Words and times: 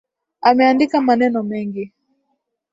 Ameandika 0.41 1.01
maneno 1.01 1.43
mengi 1.43 1.91